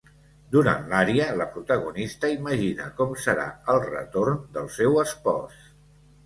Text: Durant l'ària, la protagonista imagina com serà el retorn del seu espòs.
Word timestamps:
Durant 0.53 0.85
l'ària, 0.93 1.27
la 1.41 1.45
protagonista 1.57 2.31
imagina 2.37 2.87
com 3.03 3.13
serà 3.27 3.45
el 3.75 3.83
retorn 3.85 4.41
del 4.57 4.73
seu 4.79 4.99
espòs. 5.05 5.63